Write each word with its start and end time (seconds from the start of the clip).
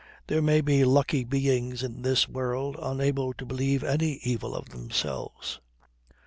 There 0.25 0.41
may 0.41 0.61
be 0.61 0.83
lucky 0.83 1.23
beings 1.25 1.83
in 1.83 2.01
this 2.01 2.27
world 2.27 2.75
unable 2.81 3.33
to 3.35 3.45
believe 3.45 3.83
any 3.83 4.13
evil 4.23 4.55
of 4.55 4.69
themselves. 4.69 5.59